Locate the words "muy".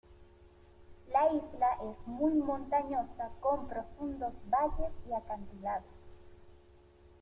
2.07-2.33